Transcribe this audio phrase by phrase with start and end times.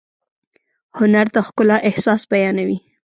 [0.97, 2.77] هنر د ښکلا احساس بیانوي.